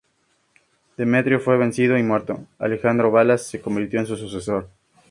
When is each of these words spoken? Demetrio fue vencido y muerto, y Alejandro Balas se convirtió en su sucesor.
Demetrio 0.97 1.39
fue 1.39 1.59
vencido 1.59 1.95
y 1.95 2.01
muerto, 2.01 2.39
y 2.59 2.63
Alejandro 2.63 3.11
Balas 3.11 3.45
se 3.45 3.61
convirtió 3.61 3.99
en 3.99 4.07
su 4.07 4.17
sucesor. 4.17 4.67